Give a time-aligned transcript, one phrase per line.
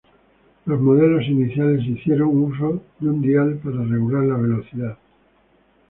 [0.65, 4.97] Los modelos iniciales hicieron uso de un dial para regular la velocidad.